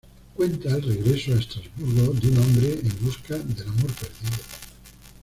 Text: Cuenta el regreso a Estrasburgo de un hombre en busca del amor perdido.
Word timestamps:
Cuenta 0.33 0.69
el 0.69 0.81
regreso 0.81 1.31
a 1.31 1.35
Estrasburgo 1.35 2.11
de 2.13 2.29
un 2.29 2.37
hombre 2.39 2.73
en 2.73 3.05
busca 3.05 3.37
del 3.37 3.61
amor 3.67 3.91
perdido. 3.93 4.41